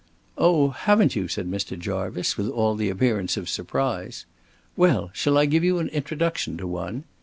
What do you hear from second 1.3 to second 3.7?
Mr. Jarvice, with all the appearance of